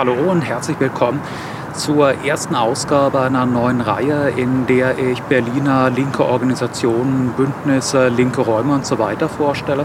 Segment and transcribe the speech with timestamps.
[0.00, 1.20] Hallo und herzlich willkommen
[1.74, 8.72] zur ersten Ausgabe einer neuen Reihe, in der ich Berliner linke Organisationen, Bündnisse, linke Räume
[8.72, 9.84] und so weiter vorstelle.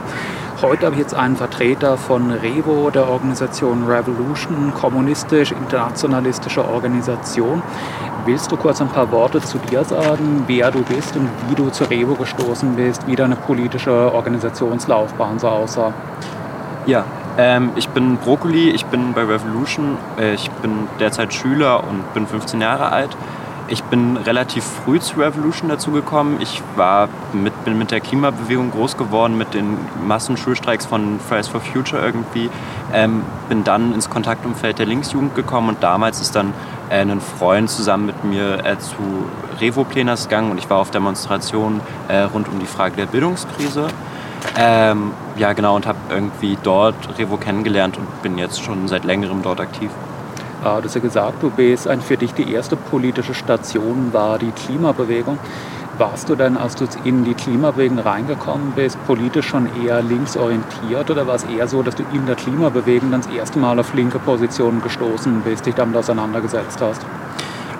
[0.61, 7.61] Heute habe ich jetzt einen Vertreter von Revo, der Organisation Revolution, kommunistisch-internationalistische Organisation.
[8.23, 11.69] Willst du kurz ein paar Worte zu dir sagen, wer du bist und wie du
[11.71, 15.93] zu Revo gestoßen bist, wie deine politische Organisationslaufbahn so aussah?
[16.85, 17.03] Ja,
[17.37, 22.27] ähm, ich bin Brokkoli, ich bin bei Revolution, äh, ich bin derzeit Schüler und bin
[22.27, 23.15] 15 Jahre alt.
[23.67, 26.39] Ich bin relativ früh zu Revolution dazugekommen.
[26.39, 31.61] Ich war mit, bin mit der Klimabewegung groß geworden, mit den Massenschulstreiks von Fridays for
[31.61, 32.51] Future irgendwie.
[32.93, 36.53] Ähm, bin dann ins Kontaktumfeld der Linksjugend gekommen und damals ist dann
[36.89, 38.93] äh, ein Freund zusammen mit mir äh, zu
[39.59, 43.87] Revo Plenas gegangen und ich war auf Demonstrationen äh, rund um die Frage der Bildungskrise.
[44.57, 49.41] Ähm, ja, genau, und habe irgendwie dort Revo kennengelernt und bin jetzt schon seit längerem
[49.41, 49.91] dort aktiv.
[50.63, 54.51] Ah, du hast ja gesagt, du bist für dich die erste politische Station war die
[54.51, 55.37] Klimabewegung.
[55.97, 61.27] Warst du denn, als du in die Klimabewegung reingekommen bist, politisch schon eher linksorientiert oder
[61.27, 64.19] war es eher so, dass du in der Klimabewegung dann das erste Mal auf linke
[64.19, 67.05] Positionen gestoßen bist, dich damit auseinandergesetzt hast?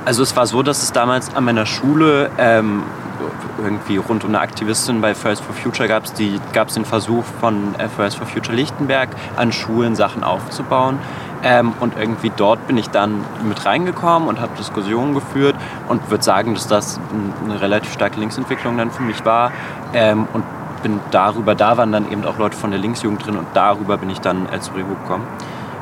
[0.06, 2.84] Also es war so, dass es damals an meiner Schule ähm,
[3.64, 7.88] irgendwie rund um eine Aktivistin bei Fridays for Future gab es den Versuch von äh,
[7.90, 11.00] Fridays for Future Lichtenberg an Schulen Sachen aufzubauen.
[11.44, 15.56] Ähm, und irgendwie dort bin ich dann mit reingekommen und habe Diskussionen geführt
[15.88, 17.00] und würde sagen, dass das
[17.44, 19.52] eine relativ starke Linksentwicklung dann für mich war.
[19.94, 20.44] Ähm, und
[20.82, 24.10] bin darüber, da waren dann eben auch Leute von der Linksjugend drin und darüber bin
[24.10, 25.26] ich dann äh, zu Revo gekommen.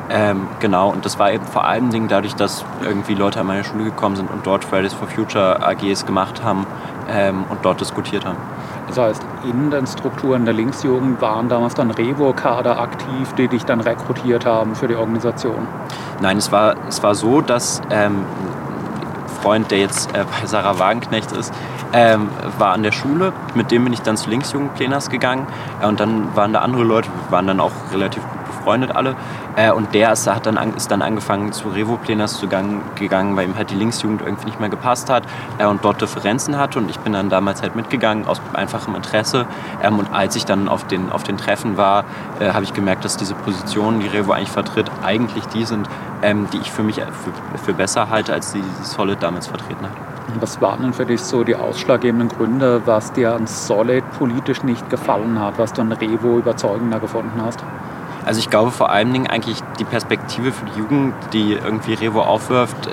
[0.09, 3.64] Ähm, genau, und das war eben vor allen Dingen dadurch, dass irgendwie Leute an meine
[3.64, 6.65] Schule gekommen sind und dort Fridays for Future AGs gemacht haben
[7.09, 8.37] ähm, und dort diskutiert haben.
[8.87, 13.81] Das heißt, in den Strukturen der Linksjugend waren damals dann Revo-Kader aktiv, die dich dann
[13.81, 15.67] rekrutiert haben für die Organisation?
[16.21, 20.80] Nein, es war, es war so, dass ähm, ein Freund, der jetzt äh, bei Sarah
[20.80, 21.53] Wagenknecht ist,
[21.93, 23.33] ähm, war an der Schule.
[23.55, 25.47] Mit dem bin ich dann zu Linksjugendplänas gegangen.
[25.81, 29.16] Ja, und dann waren da andere Leute, wir waren dann auch relativ gut befreundet alle.
[29.56, 33.70] Äh, und der ist, hat dann, ist dann angefangen zu Revo-Plänas gegangen, weil ihm halt
[33.70, 35.24] die Linksjugend irgendwie nicht mehr gepasst hat
[35.58, 36.80] äh, und dort Differenzen hatte.
[36.80, 39.46] Und ich bin dann damals halt mitgegangen aus einfachem Interesse.
[39.84, 42.06] Ähm, und als ich dann auf den, auf den Treffen war,
[42.40, 45.88] äh, habe ich gemerkt, dass diese Positionen, die Revo eigentlich vertritt, eigentlich die sind,
[46.22, 49.84] ähm, die ich für mich für, für besser halte, als die, die Solid damals vertreten
[49.84, 49.92] hat.
[50.40, 54.90] Was waren denn für dich so die ausschlaggebenden Gründe, was dir an Solid politisch nicht
[54.90, 57.64] gefallen hat, was du an Revo überzeugender gefunden hast?
[58.26, 62.22] Also ich glaube vor allen Dingen eigentlich die Perspektive für die Jugend, die irgendwie Revo
[62.22, 62.89] aufwirft,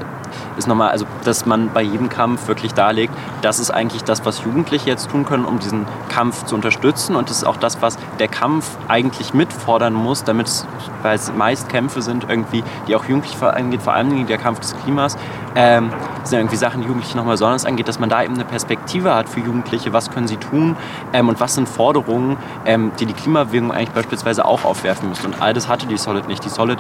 [0.57, 4.45] ist nochmal, also dass man bei jedem Kampf wirklich darlegt, das ist eigentlich das, was
[4.45, 7.17] Jugendliche jetzt tun können, um diesen Kampf zu unterstützen.
[7.17, 10.67] Und das ist auch das, was der Kampf eigentlich mitfordern muss, damit es,
[11.03, 14.77] weil es meist Kämpfe sind, irgendwie, die auch Jugendliche angeht, vor allem der Kampf des
[14.83, 15.17] Klimas,
[15.55, 15.91] ähm,
[16.25, 19.29] sind irgendwie Sachen, die Jugendliche nochmal besonders angeht, dass man da eben eine Perspektive hat
[19.29, 20.77] für Jugendliche, was können sie tun
[21.13, 22.37] ähm, und was sind Forderungen,
[22.67, 25.27] ähm, die die Klimabewegung eigentlich beispielsweise auch aufwerfen müsste.
[25.27, 26.45] Und all das hatte die Solid nicht.
[26.45, 26.79] Die Solid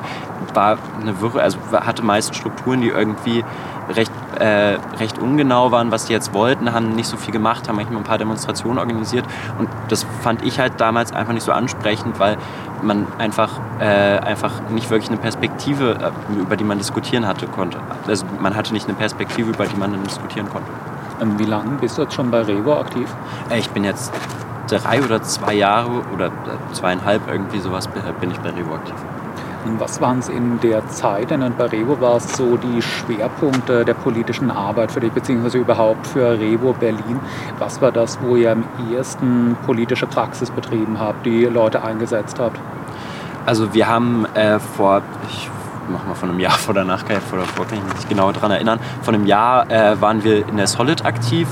[0.54, 3.39] war eine Wirre, also hatte meist Strukturen, die irgendwie
[3.88, 7.76] recht, äh, recht ungenau waren, was die jetzt wollten, haben nicht so viel gemacht, haben
[7.76, 9.24] manchmal ein paar Demonstrationen organisiert
[9.58, 12.36] und das fand ich halt damals einfach nicht so ansprechend, weil
[12.82, 17.78] man einfach, äh, einfach nicht wirklich eine Perspektive, äh, über die man diskutieren hatte, konnte.
[18.06, 20.70] Also man hatte nicht eine Perspektive, über die man dann diskutieren konnte.
[21.20, 23.08] Ähm, wie lange bist du jetzt schon bei Revo aktiv?
[23.50, 24.12] Äh, ich bin jetzt
[24.68, 28.94] drei oder zwei Jahre oder äh, zweieinhalb irgendwie sowas bin ich bei Revo aktiv.
[29.78, 33.94] Was waren es in der Zeit, in bei Revo war es so die Schwerpunkte der
[33.94, 37.20] politischen Arbeit für dich, beziehungsweise überhaupt für Revo Berlin?
[37.58, 42.58] Was war das, wo ihr am ersten politische Praxis betrieben habt, die Leute eingesetzt habt?
[43.44, 45.50] Also wir haben äh, vor, ich
[45.90, 48.50] mach mal von einem Jahr vor danach, vor davor kann ich mich nicht genau daran
[48.50, 51.48] erinnern, von einem Jahr äh, waren wir in der Solid aktiv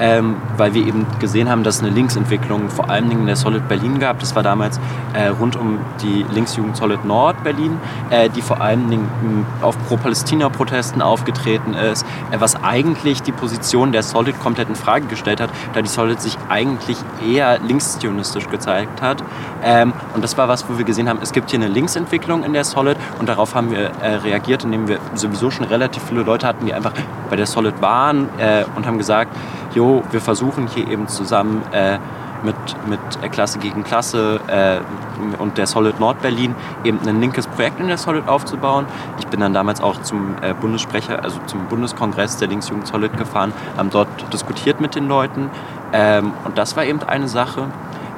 [0.00, 3.36] ähm, weil wir eben gesehen haben, dass es eine Linksentwicklung vor allen Dingen in der
[3.36, 4.20] Solid Berlin gab.
[4.20, 4.80] Das war damals
[5.14, 7.78] äh, rund um die Linksjugend Solid Nord Berlin,
[8.10, 14.02] äh, die vor allen Dingen auf Pro-Palästina-Protesten aufgetreten ist, äh, was eigentlich die Position der
[14.02, 19.22] Solid komplett in Frage gestellt hat, da die Solid sich eigentlich eher linkszionistisch gezeigt hat.
[19.62, 22.52] Ähm, und das war was, wo wir gesehen haben, es gibt hier eine Linksentwicklung in
[22.52, 26.46] der Solid und darauf haben wir äh, reagiert, indem wir sowieso schon relativ viele Leute
[26.46, 26.92] hatten, die einfach
[27.28, 29.34] bei der Solid waren äh, und haben gesagt,
[29.78, 31.98] jo, wir versuchen hier eben zusammen äh,
[32.42, 32.56] mit,
[32.88, 34.80] mit Klasse gegen Klasse äh,
[35.40, 36.54] und der Solid Nordberlin
[36.84, 38.86] eben ein linkes Projekt in der Solid aufzubauen.
[39.20, 43.52] Ich bin dann damals auch zum äh, Bundessprecher, also zum Bundeskongress der Linksjugend Solid gefahren,
[43.76, 45.50] haben dort diskutiert mit den Leuten
[45.92, 47.66] ähm, und das war eben eine Sache.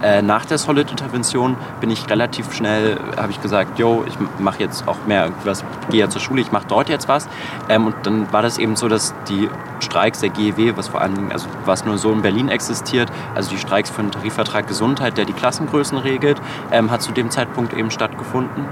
[0.02, 4.88] Äh, nach der Solid-Intervention bin ich relativ schnell, habe ich gesagt, yo, ich mache jetzt
[4.88, 7.29] auch mehr was, gehe ja zur Schule, ich mache dort jetzt was.
[7.69, 9.49] Ähm, und dann war das eben so, dass die
[9.81, 13.58] Streiks der GEW, was vor allem, also was nur so in Berlin existiert, also die
[13.58, 17.91] Streiks für den Tarifvertrag Gesundheit, der die Klassengrößen regelt, ähm, hat zu dem Zeitpunkt eben
[17.91, 18.67] stattgefunden.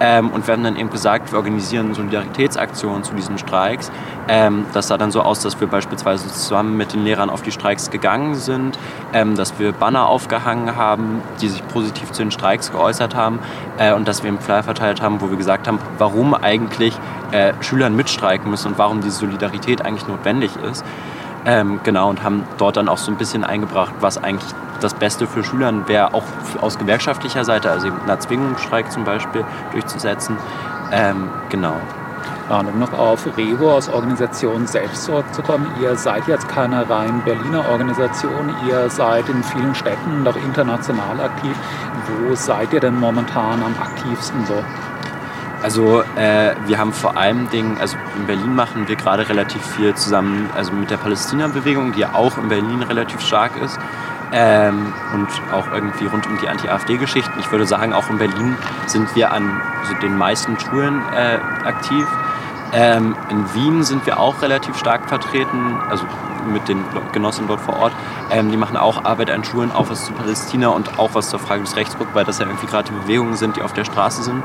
[0.00, 3.90] Ähm, und wir haben dann eben gesagt, wir organisieren Solidaritätsaktionen zu diesen Streiks.
[4.28, 7.52] Ähm, das sah dann so aus, dass wir beispielsweise zusammen mit den Lehrern auf die
[7.52, 8.78] Streiks gegangen sind,
[9.12, 13.38] ähm, dass wir Banner aufgehangen haben, die sich positiv zu den Streiks geäußert haben
[13.78, 16.98] äh, und dass wir einen Flyer verteilt haben, wo wir gesagt haben, warum eigentlich
[17.32, 20.84] äh, Schülern mitstreiken müssen und warum diese Solidarität eigentlich notwendig ist.
[21.44, 25.26] Ähm, genau, und haben dort dann auch so ein bisschen eingebracht, was eigentlich das Beste
[25.26, 26.24] für Schülern wäre, auch
[26.60, 30.36] aus gewerkschaftlicher Seite, also eben einen Erzwingungsstreik zum Beispiel durchzusetzen.
[30.92, 31.74] Ähm, genau.
[32.52, 38.54] Um noch auf Revo als Organisation selbst zurückzukommen, ihr seid jetzt keine rein Berliner Organisation,
[38.68, 41.56] ihr seid in vielen Städten auch international aktiv.
[42.06, 44.62] Wo seid ihr denn momentan am aktivsten so?
[45.62, 49.94] Also äh, wir haben vor allem Dingen, also in Berlin machen wir gerade relativ viel
[49.94, 53.78] zusammen, also mit der Palästina-Bewegung, die ja auch in Berlin relativ stark ist.
[54.34, 57.32] Ähm, und auch irgendwie rund um die Anti-AfD-Geschichten.
[57.40, 58.56] Ich würde sagen, auch in Berlin
[58.86, 62.06] sind wir an also den meisten Schulen äh, aktiv.
[62.72, 66.06] Ähm, in Wien sind wir auch relativ stark vertreten, also
[66.46, 66.82] mit den
[67.12, 67.92] Genossen dort vor Ort.
[68.30, 71.38] Ähm, die machen auch Arbeit an Schulen, auch was zu Palästina und auch was zur
[71.38, 74.22] Frage des Rechtsrucks, weil das ja irgendwie gerade die Bewegungen sind, die auf der Straße
[74.22, 74.44] sind.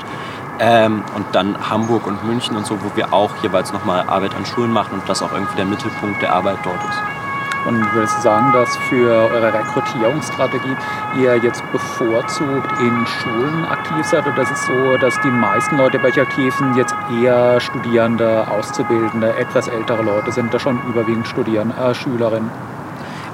[0.60, 4.46] Ähm, und dann Hamburg und München und so, wo wir auch jeweils nochmal Arbeit an
[4.46, 7.27] Schulen machen und das auch irgendwie der Mittelpunkt der Arbeit dort ist.
[7.68, 10.76] Und würdest du sagen, dass für eure Rekrutierungsstrategie
[11.18, 16.00] ihr jetzt bevorzugt in Schulen aktiv seid oder ist es so, dass die meisten Leute
[16.00, 21.28] bei euch aktiv sind jetzt eher Studierende, Auszubildende, etwas ältere Leute sind da schon überwiegend
[21.28, 22.50] Studierende, äh, Schülerinnen?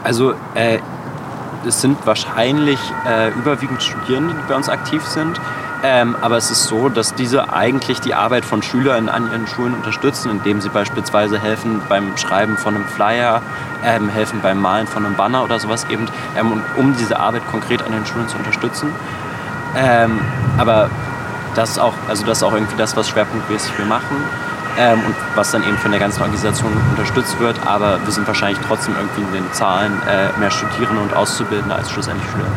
[0.04, 0.80] Also äh,
[1.68, 5.40] es sind wahrscheinlich äh, überwiegend Studierende, die bei uns aktiv sind.
[5.86, 9.74] Ähm, aber es ist so, dass diese eigentlich die Arbeit von Schülern an ihren Schulen
[9.74, 13.42] unterstützen, indem sie beispielsweise helfen beim Schreiben von einem Flyer,
[13.84, 16.08] ähm, helfen beim Malen von einem Banner oder sowas eben,
[16.38, 18.94] ähm, um diese Arbeit konkret an den Schulen zu unterstützen.
[19.76, 20.22] Ähm,
[20.58, 20.90] aber
[21.54, 24.16] das ist auch, also das auch irgendwie das, was schwerpunktmäßig wir machen.
[24.76, 27.56] Ähm, und was dann eben von der ganzen Organisation unterstützt wird.
[27.68, 31.92] Aber wir sind wahrscheinlich trotzdem irgendwie in den Zahlen äh, mehr Studierende und Auszubildende als
[31.92, 32.48] schlussendlich Schüler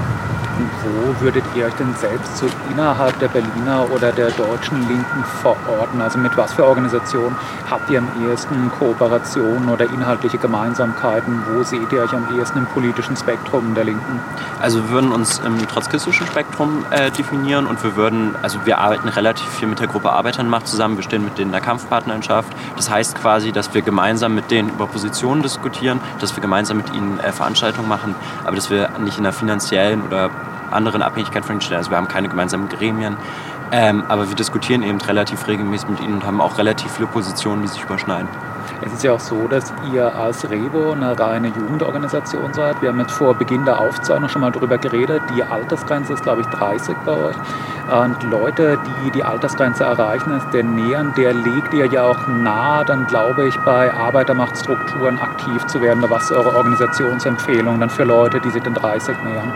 [0.82, 6.00] wo würdet ihr euch denn selbst so innerhalb der Berliner oder der deutschen Linken verorten?
[6.00, 7.36] Also mit was für Organisationen
[7.70, 11.42] habt ihr am ehesten Kooperationen oder inhaltliche Gemeinsamkeiten?
[11.52, 14.20] Wo seht ihr euch am ehesten im politischen Spektrum der Linken?
[14.60, 19.08] Also wir würden uns im trotzkistischen Spektrum äh, definieren und wir würden, also wir arbeiten
[19.08, 22.52] relativ viel mit der Gruppe Arbeiternmacht zusammen, wir stehen mit denen in der Kampfpartnerschaft.
[22.76, 26.92] Das heißt quasi, dass wir gemeinsam mit denen über Positionen diskutieren, dass wir gemeinsam mit
[26.94, 28.14] ihnen äh, Veranstaltungen machen,
[28.44, 30.30] aber dass wir nicht in einer finanziellen oder
[30.70, 31.78] anderen Abhängigkeit von den Städten.
[31.78, 33.16] Also wir haben keine gemeinsamen Gremien,
[33.72, 37.62] ähm, aber wir diskutieren eben relativ regelmäßig mit ihnen und haben auch relativ viele Positionen,
[37.62, 38.28] die sich überschneiden.
[38.82, 42.80] Es ist ja auch so, dass ihr als Revo eine reine Jugendorganisation seid.
[42.82, 45.22] Wir haben jetzt vor Beginn der Aufzeichnung schon mal darüber geredet.
[45.34, 47.36] Die Altersgrenze ist, glaube ich, 30 bei euch.
[47.90, 52.84] Und Leute, die die Altersgrenze erreichen, ist der nähern, der legt ihr ja auch nahe,
[52.84, 56.04] dann glaube ich, bei Arbeitermachtstrukturen aktiv zu werden.
[56.08, 59.52] Was ist eure Organisationsempfehlung dann für Leute, die sich den 30 nähern?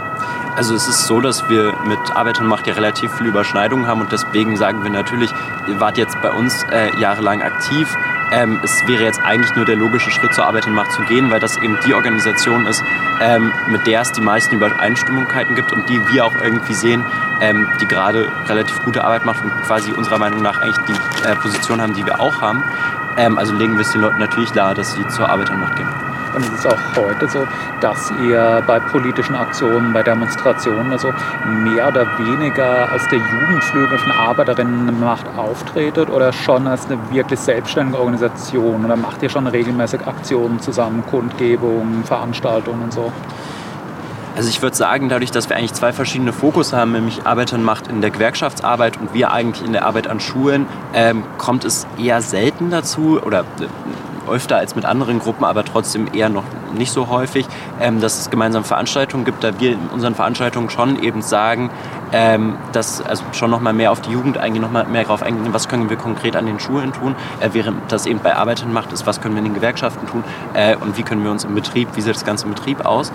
[0.56, 4.00] Also es ist so, dass wir mit Arbeit und Macht ja relativ viele Überschneidungen haben
[4.00, 5.30] und deswegen sagen wir natürlich,
[5.68, 7.96] ihr wart jetzt bei uns äh, jahrelang aktiv.
[8.32, 11.30] Ähm, es wäre jetzt eigentlich nur der logische Schritt zur Arbeit und Macht zu gehen,
[11.30, 12.82] weil das eben die Organisation ist,
[13.20, 17.04] ähm, mit der es die meisten Übereinstimmungkeiten gibt und die wir auch irgendwie sehen,
[17.40, 21.34] ähm, die gerade relativ gute Arbeit macht und quasi unserer Meinung nach eigentlich die äh,
[21.36, 22.62] Position haben, die wir auch haben.
[23.16, 25.76] Ähm, also legen wir es den Leuten natürlich nahe, dass sie zur Arbeit und Macht
[25.76, 26.09] gehen.
[26.34, 27.46] Und es ist auch heute so,
[27.80, 31.12] dass ihr bei politischen Aktionen, bei Demonstrationen also
[31.46, 37.98] mehr oder weniger als der Jugendflügel von Arbeiterinnenmacht auftretet oder schon als eine wirklich selbstständige
[37.98, 38.84] Organisation?
[38.84, 43.12] Oder macht ihr schon regelmäßig Aktionen zusammen, Kundgebungen, Veranstaltungen und so?
[44.36, 48.00] Also ich würde sagen, dadurch, dass wir eigentlich zwei verschiedene Fokus haben, nämlich Arbeiternmacht in
[48.00, 52.70] der Gewerkschaftsarbeit und wir eigentlich in der Arbeit an Schulen, ähm, kommt es eher selten
[52.70, 53.66] dazu oder äh,
[54.28, 57.46] öfter als mit anderen Gruppen, aber trotzdem eher noch nicht so häufig,
[57.80, 61.70] ähm, dass es gemeinsame Veranstaltungen gibt, da wir in unseren Veranstaltungen schon eben sagen,
[62.12, 65.22] ähm, dass also schon noch mal mehr auf die Jugend eingehen, noch mal mehr darauf
[65.22, 68.72] eingehen, was können wir konkret an den Schulen tun, äh, während das eben bei Arbeitern
[68.72, 70.24] macht, ist, was können wir in den Gewerkschaften tun
[70.54, 73.12] äh, und wie können wir uns im Betrieb, wie sieht das Ganze im Betrieb aus.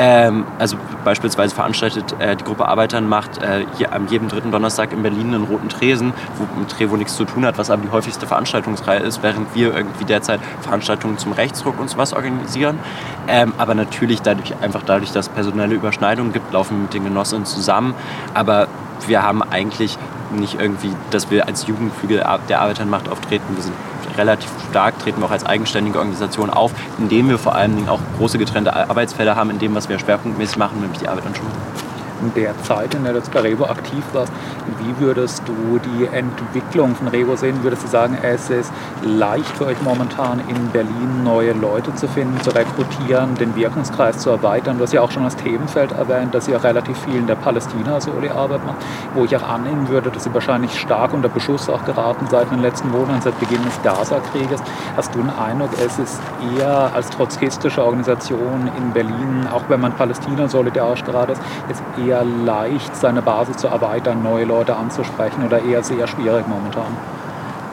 [0.00, 4.92] Ähm, also beispielsweise veranstaltet äh, die Gruppe Arbeitern macht äh, hier am jedem dritten Donnerstag
[4.92, 7.90] in Berlin einen roten Tresen, wo mit Trevo nichts zu tun hat, was aber die
[7.90, 12.78] häufigste Veranstaltungsreihe ist, während wir irgendwie derzeit Veranstaltungen zum Rechtsruck und sowas organisieren.
[13.26, 17.02] Ähm, aber natürlich dadurch, einfach dadurch, dass es personelle Überschneidungen gibt, laufen wir mit den
[17.02, 17.94] Genossinnen zusammen.
[18.34, 18.68] Aber
[19.06, 19.98] wir haben eigentlich
[20.32, 23.44] nicht irgendwie, dass wir als Jugendflügel der Arbeitermacht auftreten.
[23.54, 23.74] Wir sind
[24.16, 28.00] relativ stark, treten wir auch als eigenständige Organisation auf, indem wir vor allen Dingen auch
[28.18, 31.87] große getrennte Arbeitsfelder haben, in dem, was wir schwerpunktmäßig machen, nämlich die Arbeit an Schulen
[32.20, 34.32] in der Zeit, in der du jetzt bei Revo aktiv warst,
[34.78, 37.62] wie würdest du die Entwicklung von Revo sehen?
[37.62, 38.72] Würdest du sagen, es ist
[39.02, 44.30] leicht für euch momentan in Berlin neue Leute zu finden, zu rekrutieren, den Wirkungskreis zu
[44.30, 44.78] erweitern?
[44.78, 48.64] Du hast ja auch schon das Themenfeld erwähnt, dass ihr relativ viel in der Palästina-Soli-Arbeit
[48.66, 48.76] macht,
[49.14, 52.60] wo ich auch annehmen würde, dass ihr wahrscheinlich stark unter Beschuss auch geraten seit den
[52.60, 54.60] letzten Monaten, seit Beginn des Gaza-Krieges.
[54.96, 56.20] Hast du einen Eindruck, es ist
[56.56, 62.07] eher als trotzkistische Organisation in Berlin, auch wenn man Palästina solidarisch gerade ist, ist eher
[62.08, 66.96] eher leicht, seine Basis zu erweitern, neue Leute anzusprechen oder eher sehr schwierig momentan?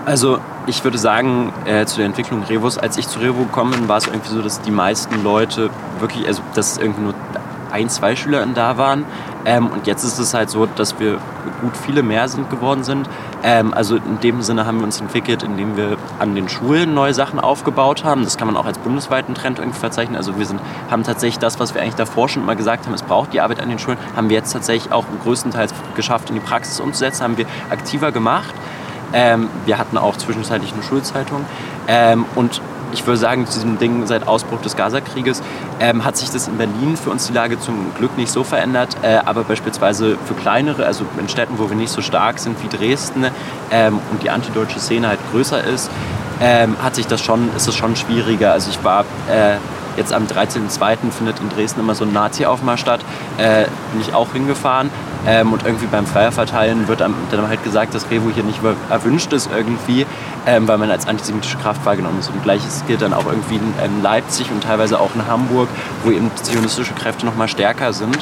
[0.05, 0.37] Also
[0.67, 3.97] ich würde sagen, äh, zu der Entwicklung Revos, als ich zu Revo gekommen bin, war
[3.97, 7.13] es irgendwie so, dass die meisten Leute wirklich, also dass irgendwie nur
[7.71, 9.05] ein, zwei Schüler da waren.
[9.45, 11.19] Ähm, und jetzt ist es halt so, dass wir
[11.61, 13.07] gut viele mehr sind geworden sind.
[13.43, 17.13] Ähm, also in dem Sinne haben wir uns entwickelt, indem wir an den Schulen neue
[17.13, 18.23] Sachen aufgebaut haben.
[18.23, 20.17] Das kann man auch als bundesweiten Trend irgendwie verzeichnen.
[20.17, 20.59] Also wir sind,
[20.89, 23.61] haben tatsächlich das, was wir eigentlich davor schon mal gesagt haben, es braucht die Arbeit
[23.61, 27.37] an den Schulen, haben wir jetzt tatsächlich auch größtenteils geschafft, in die Praxis umzusetzen, haben
[27.37, 28.53] wir aktiver gemacht.
[29.13, 31.45] Ähm, wir hatten auch zwischenzeitlich eine Schulzeitung.
[31.87, 32.61] Ähm, und
[32.91, 35.41] ich würde sagen, zu diesem Ding seit Ausbruch des Gazakrieges
[35.79, 38.95] ähm, hat sich das in Berlin für uns die Lage zum Glück nicht so verändert,
[39.01, 42.75] äh, aber beispielsweise für kleinere, also in Städten, wo wir nicht so stark sind wie
[42.75, 43.25] Dresden
[43.71, 45.89] ähm, und die antideutsche Szene halt größer ist,
[46.41, 48.51] ähm, hat sich das schon, ist es schon schwieriger.
[48.51, 49.55] Also ich war äh,
[49.97, 51.11] jetzt am 13.02.
[51.11, 53.01] findet in Dresden immer so ein Nazi-Aufmarsch statt,
[53.37, 54.89] äh, bin ich auch hingefahren.
[55.27, 57.15] Ähm, und irgendwie beim Feierverteilen wird dann
[57.47, 60.05] halt gesagt, dass Revo hier nicht erwünscht ist irgendwie,
[60.45, 62.29] ähm, weil man als antisemitische Kraft wahrgenommen ist.
[62.29, 65.69] Und gleiches gilt dann auch irgendwie in Leipzig und teilweise auch in Hamburg,
[66.03, 68.17] wo eben zionistische Kräfte noch mal stärker sind.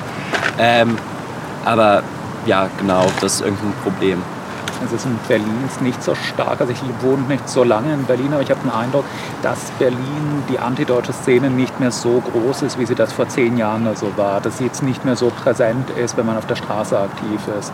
[0.58, 0.98] Ähm,
[1.66, 2.04] aber
[2.46, 4.22] ja, genau, das ist irgendwie ein Problem.
[4.86, 6.60] Es ist in Berlin nicht so stark.
[6.60, 9.06] Also ich wohne nicht so lange in Berlin, aber ich habe den Eindruck,
[9.42, 13.58] dass Berlin die antideutsche Szene nicht mehr so groß ist, wie sie das vor zehn
[13.58, 14.42] Jahren so war.
[14.42, 17.72] Dass sie jetzt nicht mehr so präsent ist, wenn man auf der Straße aktiv ist.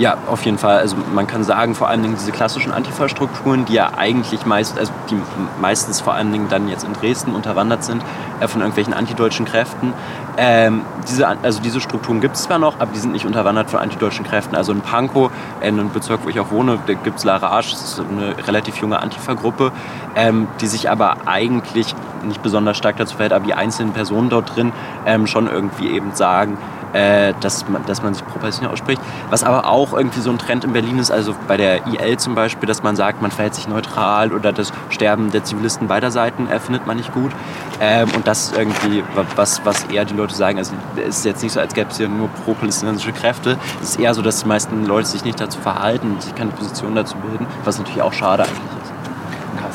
[0.00, 0.78] Ja, auf jeden Fall.
[0.78, 4.90] Also man kann sagen, vor allen Dingen diese klassischen Antifa-Strukturen, die ja eigentlich meist, also
[5.10, 5.16] die
[5.60, 8.02] meistens vor allen Dingen dann jetzt in Dresden unterwandert sind
[8.40, 9.92] äh, von irgendwelchen antideutschen Kräften.
[10.38, 13.78] Ähm, diese, also diese Strukturen gibt es zwar noch, aber die sind nicht unterwandert von
[13.78, 14.56] antideutschen Kräften.
[14.56, 15.30] Also in Pankow,
[15.60, 19.00] in einem Bezirk, wo ich auch wohne, gibt es Larage, das ist eine relativ junge
[19.00, 19.70] Antifa-Gruppe,
[20.16, 24.56] ähm, die sich aber eigentlich nicht besonders stark dazu verhält, aber die einzelnen Personen dort
[24.56, 24.72] drin
[25.04, 26.56] ähm, schon irgendwie eben sagen,
[26.92, 29.00] äh, dass, man, dass man sich pro Palästina ausspricht.
[29.30, 32.34] Was aber auch irgendwie so ein Trend in Berlin ist, also bei der IL zum
[32.34, 36.48] Beispiel, dass man sagt, man verhält sich neutral oder das Sterben der Zivilisten beider Seiten
[36.48, 37.32] erfindet man nicht gut.
[37.80, 39.02] Ähm, und das irgendwie,
[39.36, 40.58] was, was eher die Leute sagen.
[40.58, 43.56] Also es ist jetzt nicht so, als gäbe es hier nur pro-palästinensische Kräfte.
[43.82, 46.94] Es ist eher so, dass die meisten Leute sich nicht dazu verhalten, sich keine Position
[46.94, 48.69] dazu bilden, was natürlich auch schade eigentlich.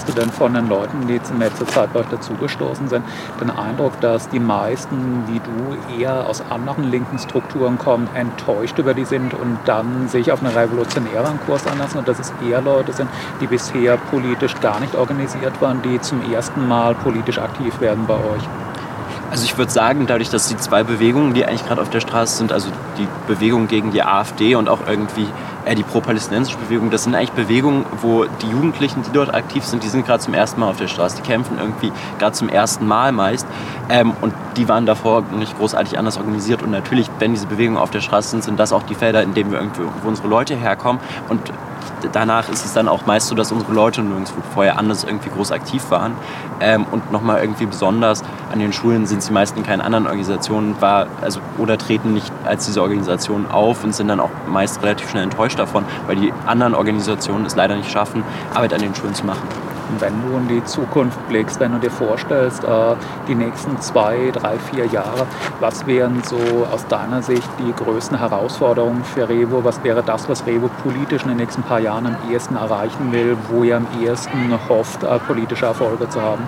[0.06, 3.04] Hast du denn von den Leuten, die jetzt in letzter Zeit bei euch dazugestoßen sind,
[3.42, 8.94] den Eindruck, dass die meisten, wie du, eher aus anderen linken Strukturen kommen, enttäuscht über
[8.94, 12.94] die sind und dann sich auf einen revolutionären Kurs anlassen und dass es eher Leute
[12.94, 13.10] sind,
[13.42, 18.14] die bisher politisch gar nicht organisiert waren, die zum ersten Mal politisch aktiv werden bei
[18.14, 18.48] euch?
[19.32, 22.38] Also ich würde sagen, dadurch, dass die zwei Bewegungen, die eigentlich gerade auf der Straße
[22.38, 22.70] sind, also
[23.00, 25.28] die Bewegung gegen die AfD und auch irgendwie
[25.66, 29.84] äh, die pro-palästinensische Bewegung, das sind eigentlich Bewegungen, wo die Jugendlichen, die dort aktiv sind,
[29.84, 31.18] die sind gerade zum ersten Mal auf der Straße.
[31.18, 33.48] Die kämpfen irgendwie gerade zum ersten Mal meist.
[33.90, 36.64] Ähm, und die waren davor nicht großartig anders organisiert.
[36.64, 39.34] Und natürlich, wenn diese Bewegungen auf der Straße sind, sind das auch die Felder, in
[39.34, 41.02] denen wir irgendwie, wo unsere Leute herkommen.
[41.30, 41.42] Und
[42.12, 45.52] danach ist es dann auch meist so, dass unsere Leute nirgendwo vorher anders irgendwie groß
[45.52, 46.14] aktiv waren.
[46.60, 50.76] Ähm, und nochmal irgendwie besonders an den Schulen sind sie meist in keinen anderen Organisationen
[50.80, 55.10] war, also, oder treten nicht als diese Organisationen auf und sind dann auch meist relativ
[55.10, 59.14] schnell enttäuscht davon, weil die anderen Organisationen es leider nicht schaffen, Arbeit an den Schulen
[59.14, 62.96] zu machen wenn du in die Zukunft blickst, wenn du dir vorstellst, äh,
[63.28, 65.26] die nächsten zwei, drei, vier Jahre,
[65.60, 66.38] was wären so
[66.72, 69.64] aus deiner Sicht die größten Herausforderungen für Revo?
[69.64, 73.38] Was wäre das, was Revo politisch in den nächsten paar Jahren am ehesten erreichen will,
[73.50, 76.44] wo ihr am ehesten hofft, äh, politische Erfolge zu haben?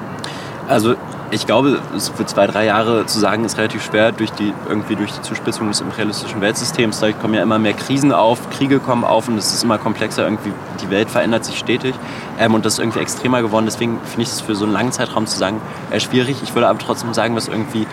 [0.67, 0.96] Also
[1.29, 1.81] ich glaube,
[2.15, 5.67] für zwei, drei Jahre zu sagen, ist relativ schwer durch die, irgendwie durch die Zuspitzung
[5.67, 7.00] des imperialistischen Weltsystems.
[7.00, 10.24] Da kommen ja immer mehr Krisen auf, Kriege kommen auf und es ist immer komplexer.
[10.24, 11.96] Irgendwie die Welt verändert sich stetig
[12.39, 13.65] ähm, und das ist irgendwie extremer geworden.
[13.65, 15.60] Deswegen finde ich es für so einen langen Zeitraum zu sagen
[15.91, 16.38] äh, schwierig.
[16.43, 17.88] Ich würde aber trotzdem sagen, dass irgendwie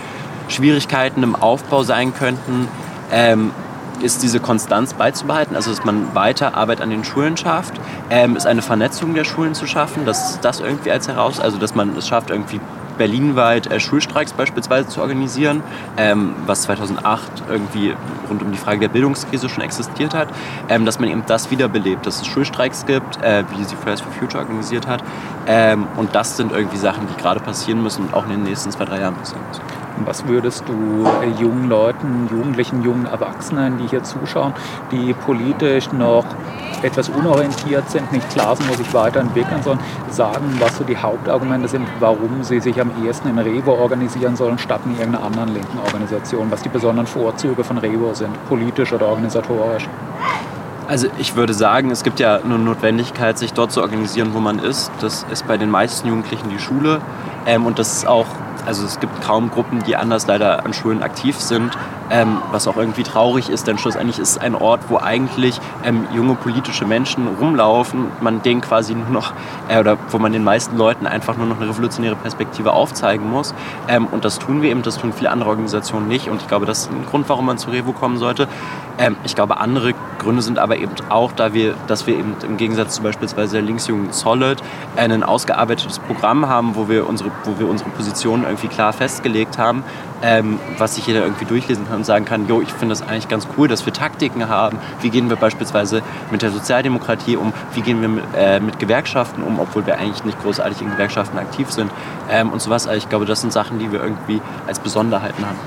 [0.48, 2.68] Schwierigkeiten im Aufbau sein könnten.
[3.10, 3.50] Ähm,
[4.02, 7.74] ist diese Konstanz beizubehalten, also dass man weiter Arbeit an den Schulen schafft,
[8.10, 11.74] ähm, ist eine Vernetzung der Schulen zu schaffen, dass das irgendwie als heraus, also dass
[11.74, 12.60] man es schafft, irgendwie
[12.96, 15.62] berlinweit äh, Schulstreiks beispielsweise zu organisieren,
[15.96, 17.94] ähm, was 2008 irgendwie
[18.28, 20.28] rund um die Frage der Bildungskrise schon existiert hat,
[20.68, 24.12] ähm, dass man eben das wiederbelebt, dass es Schulstreiks gibt, äh, wie sie Fridays for
[24.12, 25.02] Future organisiert hat.
[25.46, 28.70] Ähm, und das sind irgendwie Sachen, die gerade passieren müssen und auch in den nächsten
[28.70, 29.62] zwei, drei Jahren passieren müssen.
[30.04, 34.52] Was würdest du äh, jungen Leuten, Jugendlichen, jungen Erwachsenen, die hier zuschauen,
[34.90, 36.24] die politisch noch
[36.84, 41.68] etwas unorientiert sind, nicht klar sind, wo sich weiterentwickeln sollen, sagen, was so die Hauptargumente
[41.68, 45.78] sind, warum sie sich am ehesten in Revo organisieren sollen, statt in irgendeiner anderen linken
[45.84, 49.88] Organisation, was die besonderen Vorzüge von Revo sind, politisch oder organisatorisch.
[50.86, 54.58] Also ich würde sagen, es gibt ja eine Notwendigkeit, sich dort zu organisieren, wo man
[54.58, 54.92] ist.
[55.00, 57.00] Das ist bei den meisten Jugendlichen die Schule.
[57.46, 58.26] Ähm, und das ist auch
[58.66, 61.76] also es gibt kaum Gruppen, die anders leider an Schulen aktiv sind,
[62.14, 66.06] ähm, was auch irgendwie traurig ist, denn schlussendlich ist es ein Ort, wo eigentlich ähm,
[66.14, 69.32] junge politische Menschen rumlaufen, man denen quasi nur noch,
[69.68, 73.52] äh, oder wo man den meisten Leuten einfach nur noch eine revolutionäre Perspektive aufzeigen muss.
[73.88, 76.28] Ähm, und das tun wir eben, das tun viele andere Organisationen nicht.
[76.28, 78.46] Und ich glaube, das ist ein Grund, warum man zu Revo kommen sollte.
[78.98, 82.56] Ähm, ich glaube, andere Gründe sind aber eben auch, da wir, dass wir eben im
[82.56, 84.62] Gegensatz zu beispielsweise der Linksjugend Solid
[84.96, 89.82] ein ausgearbeitetes Programm haben, wo wir unsere, wo wir unsere Positionen irgendwie klar festgelegt haben,
[90.22, 93.28] ähm, was sich jeder irgendwie durchlesen kann und sagen kann, jo, ich finde das eigentlich
[93.28, 94.78] ganz cool, dass wir Taktiken haben.
[95.00, 97.52] Wie gehen wir beispielsweise mit der Sozialdemokratie um?
[97.72, 101.38] Wie gehen wir mit, äh, mit Gewerkschaften um, obwohl wir eigentlich nicht großartig in Gewerkschaften
[101.38, 101.90] aktiv sind?
[102.30, 102.86] Ähm, und sowas.
[102.86, 105.58] Also ich glaube, das sind Sachen, die wir irgendwie als Besonderheiten haben.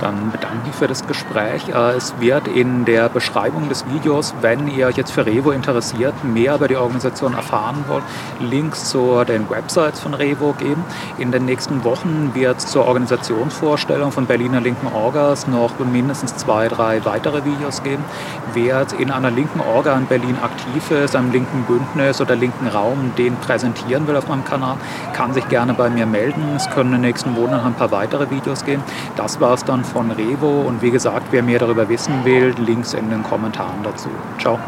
[0.00, 1.68] Dann bedanke ich für das Gespräch.
[1.68, 6.14] Äh, es wird in der Beschreibung des Videos, wenn ihr euch jetzt für Revo interessiert,
[6.24, 8.04] mehr über die Organisation erfahren wollt,
[8.40, 10.84] Links zu den Websites von Revo geben.
[11.18, 16.68] In den nächsten Wochen wird es zur Organisationsvorstellung von Berliner Linken Orgas noch mindestens zwei,
[16.68, 18.04] drei weitere Videos geben.
[18.52, 23.12] Wer in einer linken Orga in Berlin aktiv ist, einem linken Bündnis oder linken Raum,
[23.16, 24.76] den präsentieren will auf meinem Kanal,
[25.12, 26.42] kann sich gerne bei mir melden.
[26.56, 28.82] Es können in den nächsten Monaten ein paar weitere Videos geben.
[29.16, 32.94] Das war es dann von Revo und wie gesagt, wer mehr darüber wissen will, Links
[32.94, 34.08] in den Kommentaren dazu.
[34.38, 34.58] Ciao.